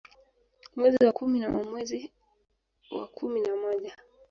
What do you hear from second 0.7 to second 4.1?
Mwezi wa kumi na wa mwezi wa kumi na moja